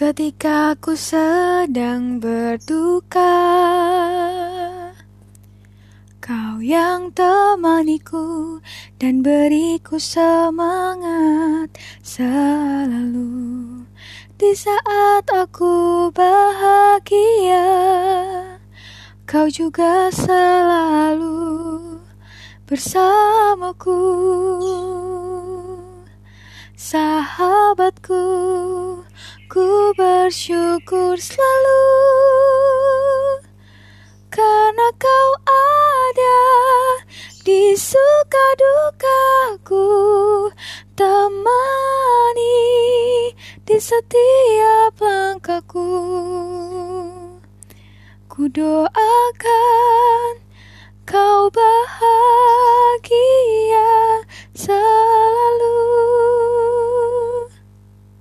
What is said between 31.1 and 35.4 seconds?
selalu Karena kau